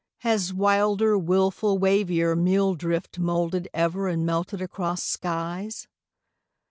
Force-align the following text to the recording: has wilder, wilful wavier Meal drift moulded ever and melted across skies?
has 0.21 0.51
wilder, 0.51 1.15
wilful 1.15 1.77
wavier 1.79 2.35
Meal 2.35 2.73
drift 2.73 3.19
moulded 3.19 3.67
ever 3.71 4.07
and 4.07 4.25
melted 4.25 4.59
across 4.59 5.03
skies? 5.03 5.85